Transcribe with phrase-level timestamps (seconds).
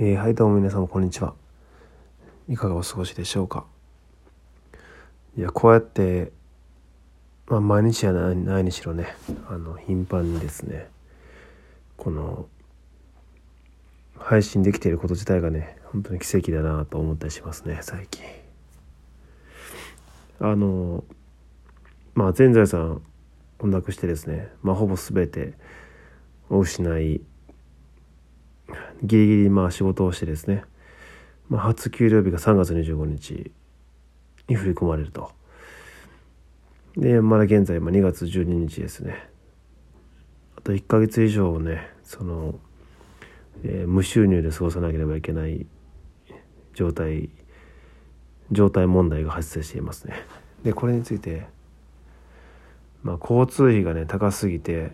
[0.00, 1.34] えー、はいどうも皆様こんにちは。
[2.48, 3.64] いかがお過ごしでしょうか？
[5.36, 6.30] いやこうやって
[7.48, 9.08] まあ毎日やないにしろね
[9.48, 10.86] あの頻繁にですね
[11.96, 12.46] この
[14.16, 18.22] 配信できていること自体がね本当に奇跡だなと思ったりしますね最近。
[20.38, 21.02] あの
[22.14, 23.02] まあ全財産
[23.58, 25.54] をなくしてですねまあほぼ全て
[26.50, 27.20] を失い
[29.02, 30.64] ギリギリまあ仕事をしてですね、
[31.48, 33.52] まあ、初給料日が3月25日
[34.48, 35.30] に振り込まれると。
[36.96, 39.28] で、まだ現在、まあ、2月12日ですね。
[40.56, 42.58] あと1ヶ月以上ね、その、
[43.62, 45.66] えー、無収入で過ごさなければいけない
[46.74, 47.30] 状態、
[48.50, 50.14] 状態問題が発生していますね。
[50.64, 51.46] で、これについて、
[53.02, 54.92] まあ、交通費がね、高すぎて、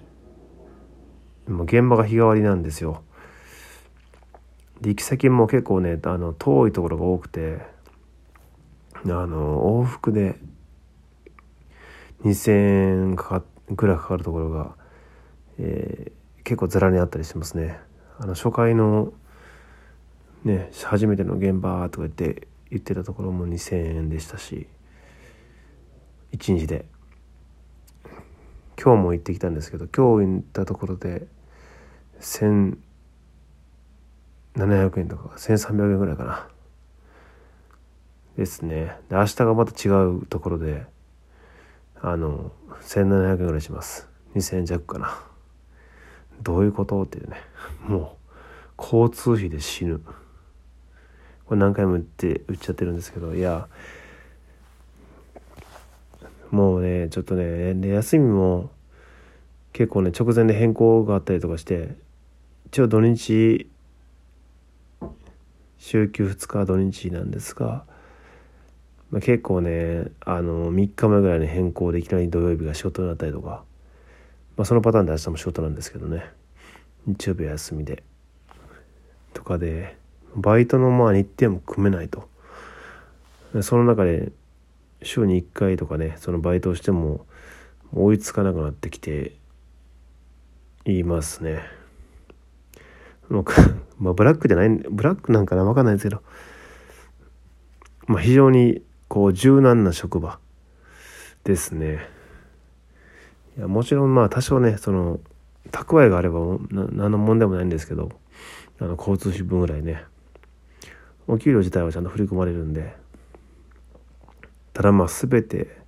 [1.49, 3.03] もう現場が日替わりなんですよ。
[4.81, 7.61] で行き先も結構ねあの遠いところが多くて
[9.05, 10.37] あの往復で
[12.23, 12.53] 2,000
[13.11, 14.77] 円かかぐらいかかるところが、
[15.59, 17.79] えー、結構ざらにあったりしますね。
[18.19, 19.13] あの初回の
[20.45, 24.67] ね初めての現場とか言って言ってたところも2,000円でしたし
[26.33, 26.87] 1日で
[28.83, 31.27] 今日も行ってきたんですけど今日行ったところで
[32.21, 32.79] 1,000
[34.57, 36.49] 700円とか1300円ぐらいかな。
[38.37, 38.97] ですね。
[39.09, 40.87] で明日がまた違うところで
[42.01, 44.09] あの1700円ぐらいします。
[44.35, 45.19] 2000円弱かな。
[46.43, 47.37] どういうことっていうね。
[47.87, 48.19] も
[48.79, 50.01] う交通費で死ぬ。
[51.47, 53.69] これ何回も言って言っちゃってるんですけどいや
[56.51, 58.71] もうねちょっとねで休みも
[59.73, 61.97] 結構ね直前で変更があったりとかして
[62.67, 63.69] 一応土日
[65.87, 67.85] 週休2日土日なんですが、
[69.11, 73.65] まあ、結構ねあの3日前ぐらいに変更でいきなり土曜日が仕事になったりとか、
[74.57, 76.25] まあ、そのパターンで明日も仕事なんですけどね
[77.05, 78.03] 日曜日は休みで
[79.35, 79.99] とかで
[80.35, 82.31] バイトのまあ日程も組めないと
[83.61, 84.33] その中で
[85.03, 87.27] 週に1回とかねそのバイトをしても
[87.93, 89.37] 追いつかなくなってきて
[90.87, 91.84] いますね。
[93.99, 96.23] まあ、ブラックじゃない、ブラックなんかなわかんないですけど、
[98.07, 100.39] まあ、非常にこう柔軟な職場
[101.45, 102.09] ですね。
[103.57, 105.21] いやもちろんまあ多少ねその
[105.71, 106.41] 蓄えがあれば
[106.71, 108.11] 何の問題もないんですけど
[108.81, 110.05] あの交通費分ぐらいね
[111.29, 112.97] お給料自体はちゃんと振り込まれるんで
[114.73, 115.79] ただまあ全て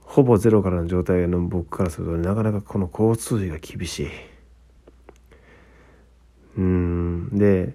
[0.00, 4.08] ほぼゼロからの状態の僕からするとなかなかこの交通費が厳しい。
[6.58, 7.74] うんで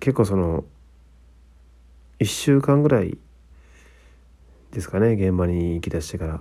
[0.00, 0.64] 結構その
[2.18, 3.18] 1週間ぐらい
[4.70, 6.40] ですかね現場に行きだしてから。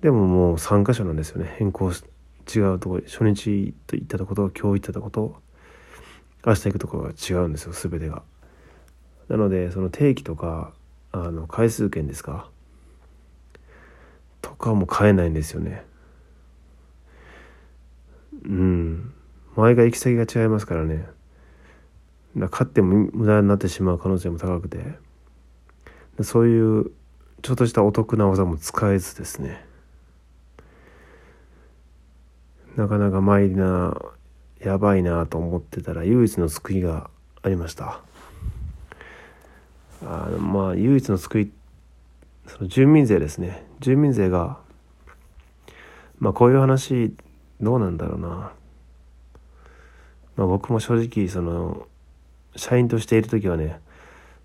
[0.00, 1.54] でももう3箇所なんですよね。
[1.58, 2.04] 変更し
[2.54, 5.42] 違うとこ初日行ったとこと今日行ったとこと
[6.46, 8.22] 明日行くとこが違うんですよ全てが。
[9.28, 10.72] なのでその定期とか
[11.10, 12.48] あの回数券ですか
[14.42, 15.84] とかも買えないんですよね。
[18.44, 19.12] うん。
[19.56, 21.15] 前が行き先が違いますからね。
[22.36, 25.06] 勝っても無駄になってしまう可能性も高くて。
[26.22, 26.90] そういう
[27.42, 29.64] ちょっとしたお得な技も使えずですね。
[32.76, 33.94] なかなか参りな
[34.60, 37.10] やばいなと思ってたら唯一の救いが
[37.42, 38.00] ありました。
[40.02, 41.52] あのまあ唯一の救い
[42.46, 43.66] その住民税ですね。
[43.80, 44.58] 住民税が
[46.18, 47.14] まあこういう話
[47.60, 48.52] どうなんだろうな。
[50.36, 51.86] まあ、僕も正直その
[52.56, 53.80] 社員としている時はね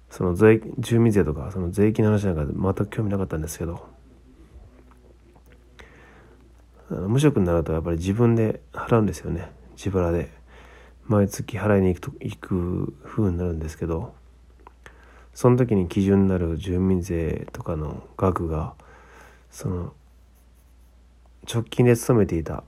[0.10, 3.88] その税住民税とかその税金の話なんか全く興味なかったんですけど
[6.90, 9.50] 無職になるとやっぱり自分で払うんですよね。
[9.78, 10.42] 自腹で。
[11.12, 14.14] 毎月払いに行くと行く風になるんですけど
[15.34, 18.76] その時に基準になる住民税とかの額が
[19.50, 19.94] その
[21.52, 22.64] 直近で勤めていた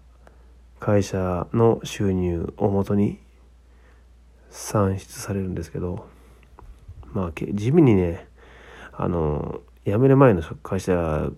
[0.79, 3.19] 会社の収入をもとに
[4.53, 6.05] 算出されるんですけど
[7.11, 8.27] まあ地味にね
[8.91, 11.31] あの辞める前の会社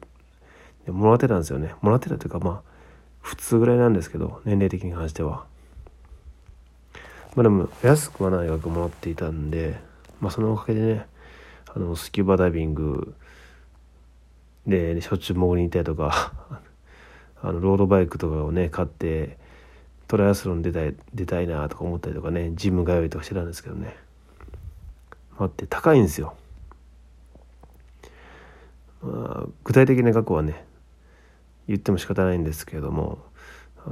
[0.86, 1.74] でもらってたんですよね。
[1.82, 2.62] もらってたというかまあ
[3.22, 5.46] 普通ぐらいなんですけど年齢的に関しては。
[7.36, 9.80] まあでも安くはない額もらっていたんで
[10.20, 11.06] まあそのおかげでね
[11.74, 13.16] あのスキューバダイビング
[14.68, 16.34] でしょっちゅう潜りに行ったりとか
[17.42, 19.38] あのロードバイクとかをね買って
[20.08, 23.96] トライアスロン出たい出たいなとか思ったりとかねジム通いとかしてたんですけどね
[25.38, 26.36] 待って高いんですよ、
[29.02, 30.66] まあ、具体的な額はね
[31.68, 33.20] 言っても仕方ないんですけれども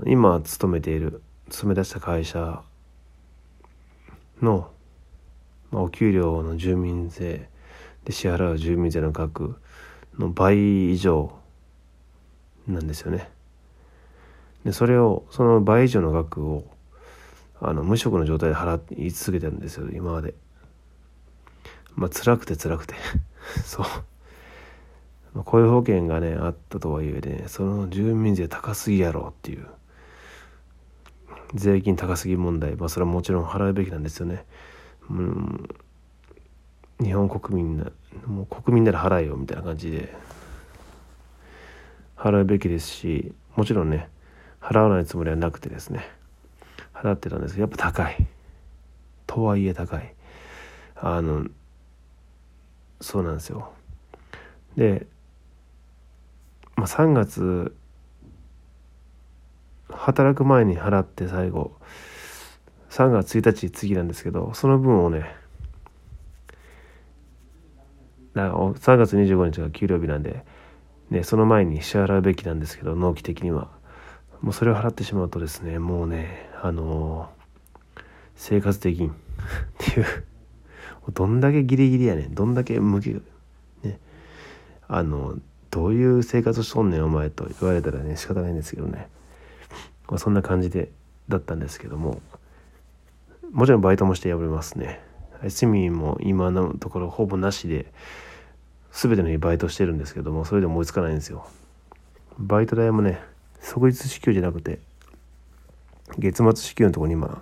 [0.06, 2.62] 今勤めている勤め出した会社
[4.42, 4.70] の、
[5.72, 7.50] まあ、お給料の住民税
[8.06, 9.56] で支払う住民税の額
[10.18, 11.34] の倍以上
[12.68, 13.33] なんですよね。
[14.66, 16.66] でそれをその倍以上の額を
[17.60, 20.34] あの無職の状態で払い続けてるんですよ今まで。
[21.96, 22.96] まあ辛くて辛くて
[23.64, 23.86] そう。
[25.34, 29.66] まあ、雇用保険がねあったとはいえねその住民税高すぎやろっていう
[31.56, 34.46] 税金高すぎ問題まあそれはもちろん払うべきなんですよね。
[35.10, 35.70] うん
[37.02, 37.92] 日本国民な
[38.26, 40.14] もう国民なら払えよみたいな感じで
[42.16, 44.10] 払うべきですしもちろんね
[44.64, 46.08] 払わないつもりはなくてですね。
[46.94, 48.26] 払ってたんですけどやっぱ高い。
[49.28, 50.14] とはいえ高い。
[50.96, 51.46] あの
[53.02, 53.74] そうなんですよ。
[54.78, 55.06] で、
[56.78, 57.76] まあ、3月
[59.90, 61.76] 働く前に払って最後
[62.90, 65.36] 3月1日次なんですけどその分をね
[68.34, 70.44] 3月25日が給料日なんで、
[71.10, 73.83] ね、その前に支払うべきなんですけど納期的には。
[74.44, 78.02] もうそれを払ってしまうとですねもうねあのー、
[78.36, 79.08] 生活できん。
[79.10, 79.14] っ
[79.78, 80.06] ていう。
[81.14, 82.36] どんだけギリギリやねん。
[82.36, 83.22] どんだけ無気
[83.84, 84.00] ね。
[84.88, 85.38] あの
[85.72, 89.08] どういう生活しとんねんお前と言われたらね仕方ないんですけどね、
[90.10, 90.92] まあ、そんな感じで
[91.30, 92.22] だったんですけども。
[93.54, 95.00] もちろんバイトもしてやめますね。
[95.44, 97.94] 休みも今のところほぼなしで
[98.92, 101.48] 全ての日バイトしてるんですけどもそれでも追いつかないんですよ。
[102.38, 103.22] バイト代もね
[103.64, 104.80] 即日支給じゃなくて
[106.20, 107.42] 月末支給のとこに今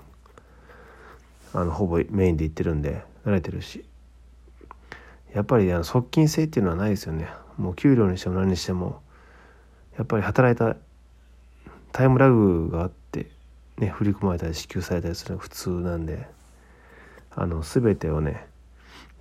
[1.54, 3.84] あのほぼメインで行ってるんで慣れてるし。
[5.34, 7.30] やっぱりあの側近性っていうのはないですよね。
[7.58, 9.02] もう給料にしても何にしても
[9.98, 10.76] やっぱり働いた
[11.92, 13.30] タイムラグがあって
[13.78, 16.28] ね振り込まれたり支給されたりするのが普通なんで
[17.32, 18.46] あの全てをね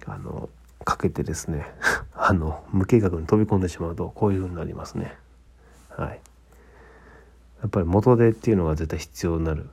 [0.06, 0.49] あの
[0.85, 1.67] かけてですね
[2.14, 5.17] あの無計画に飛び込んでしまうとこういうふうになりますね。
[5.91, 6.20] はい。
[7.60, 9.68] やっぱり元手っていうのが絶対必要になる。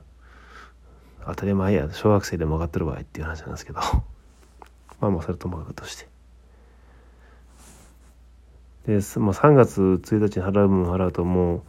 [1.26, 1.88] 当たり前や。
[1.92, 3.80] 小学生でも分かってる場合っていう話なんですけど。
[5.00, 6.08] まあまあそれともかくとして。
[8.86, 9.00] でもう
[9.34, 11.62] 3月1日に払う分払うともう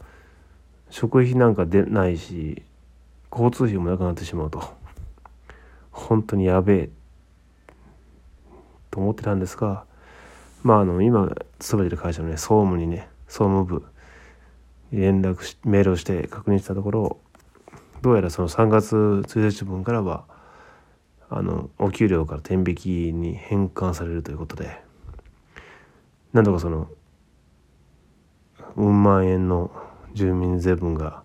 [0.90, 2.64] 食費なんか出ないし
[3.30, 4.64] 交通費もなくなってしまうと。
[5.92, 6.90] 本当にやべえ。
[8.92, 9.86] と思ってたんですが
[10.64, 11.30] まああの今
[11.60, 13.86] 勤めてる会社のね総務にね総務部
[14.92, 17.20] 連絡しメールをして確認したところ
[18.02, 20.26] どうやらその3月1日分からは
[21.30, 24.82] あのお給料から天引きに返還されるということで
[26.34, 26.90] なんとかその
[28.76, 29.72] うん万円の
[30.14, 31.24] 住民税分が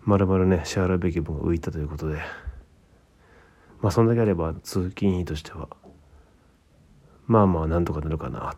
[0.00, 2.18] まるまるね支払うべき分が浮いたということで
[3.80, 5.68] まあそんだけあれば通勤費としては
[7.26, 8.56] まあまあなんとかなるかな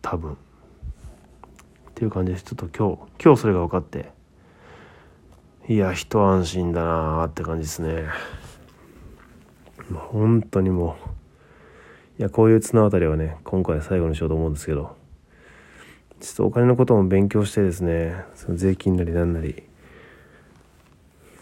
[0.00, 0.38] 多分。
[1.98, 4.12] っていう感じでちょっと今日今日それが分かって。
[5.66, 8.04] いや一安心だなって感じですね。
[10.12, 10.96] 本当にも
[12.18, 14.96] ういやこういう綱渡りはね今回最後にしようと思うんですけど。
[16.20, 19.64] ちょっとお金のことも勉強してですねその税金なりなんなり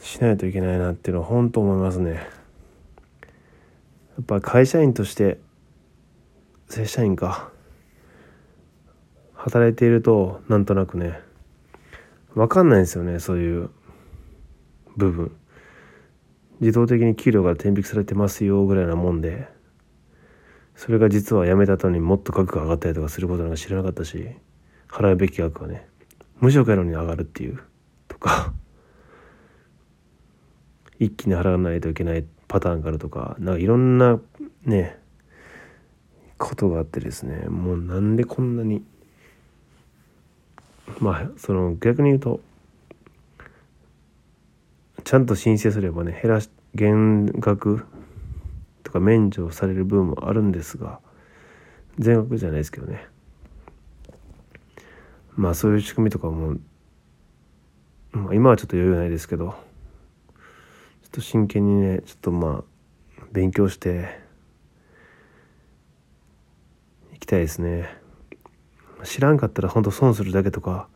[0.00, 2.12] しないといけないなっていうのは本当思いますね。
[2.12, 2.20] や
[4.22, 5.38] っぱ会社員として
[6.70, 7.54] 正社員か。
[9.46, 11.20] 働いているとなんとなくね
[12.34, 13.70] 分かんないんですよねそういう
[14.96, 15.36] 部分。
[16.58, 19.46] 自動的に給料が転引きされてますよぐらいなもんで
[20.74, 24.26] それが実は辞めた後にもっと額が上がったりとかすることなんか知らなかったし
[24.88, 25.86] 払うべき額はね
[26.40, 27.62] 無職やのに上がるっていう
[28.08, 28.52] とか
[30.98, 34.18] 一気に払わないといけないパターンがあるとかなんかいろんな
[34.64, 34.98] ね
[36.38, 38.82] ことがあってですねもうなんでこんなに
[41.00, 42.40] まあその逆に言うと
[45.04, 47.86] ちゃんと申請すればね減らし減額
[48.82, 51.00] とか免除される分もあるんですが
[51.98, 53.06] 全額じゃないですけどね。
[55.34, 56.56] まあそういう仕組みとかも、
[58.12, 59.54] まあ、今はちょっと余裕ないですけどちょ
[61.08, 62.64] っと真剣にねちょっとま
[63.20, 64.18] あ勉強して
[67.14, 68.05] いきたいですね。
[69.06, 70.88] 知らんかったら本当損するだけとか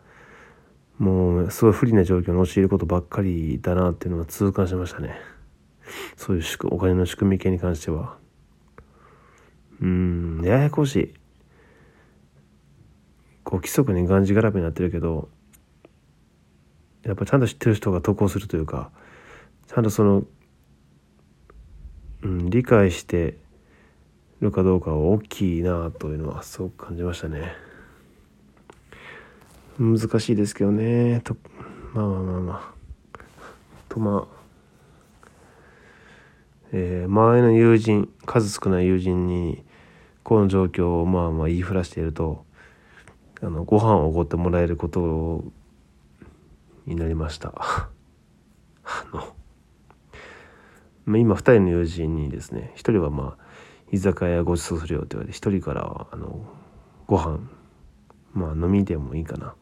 [0.98, 5.18] もうすごい不利な状況に陥ることばっかりだなっていうのは痛感しましたね。
[6.16, 8.18] そういうお金の仕組み系に関しては。
[9.80, 11.14] うんややこしい。
[13.44, 15.30] こう規則にがんじがらめになってるけど
[17.02, 18.90] やっぱちゃんと知ってる人が投稿するというか
[19.68, 20.24] ちゃんとその、
[22.22, 23.38] うん、理解して
[24.40, 27.69] るかどうかは大きいなというのはすごく感じましたね。
[29.80, 31.22] 難しいですけどね。
[31.24, 31.34] と
[31.94, 32.80] まあまあまあまあ。
[33.88, 34.40] とまあ
[36.72, 39.64] えー、周りの友人数少ない友人に
[40.22, 42.44] この状況をまあまあ言いふらしていると
[43.40, 45.42] あのご飯をおごってもらえること
[46.86, 47.54] になりました。
[47.58, 47.88] あ
[51.06, 53.44] の今2人の友人にですね1人はまあ
[53.90, 56.44] 居酒屋ご馳走するよって言われて1人からはあの
[57.06, 57.40] ご飯
[58.34, 59.54] まあ飲みでもいいかな。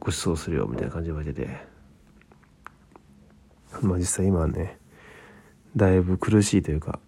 [0.00, 1.78] ご馳走するよみたいな感じで言われてて。
[3.82, 4.78] まあ実際今はね
[5.76, 6.98] だいぶ苦しいというか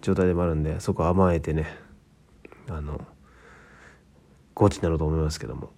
[0.00, 1.66] 状態でもあるんでそこ甘えてね
[2.68, 3.00] あの
[4.54, 5.70] ゴチになろうと思いますけども。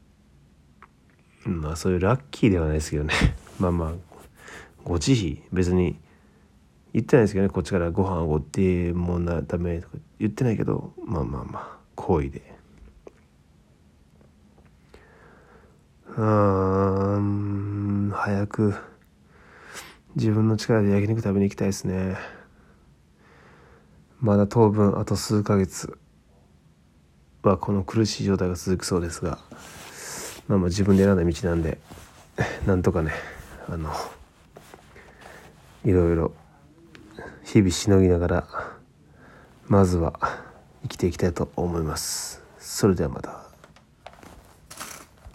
[1.45, 3.15] まあそういうラッキーではないですけどね。
[3.59, 3.93] まあまあ
[4.85, 5.99] ご慈悲別に
[6.93, 12.52] 言ってないですけどねこっちからご飯おごってもうなダメとか言ってないけどまあまあまあ好意で。
[16.17, 18.75] うん早く
[20.15, 22.17] 自分の力で焼肉食べに行きたいですね
[24.21, 25.99] まだ当分あと数ヶ月
[27.43, 29.39] はこの苦しい状態が続くそうですが
[30.49, 31.79] まあまあ自分で選んだ道なんで
[32.67, 33.13] なんとかね
[33.69, 33.91] あの
[35.85, 36.33] いろいろ
[37.45, 38.47] 日々しのぎながら
[39.67, 40.19] まずは
[40.83, 42.43] 生きていきたいと思います。
[42.59, 43.42] それではまた。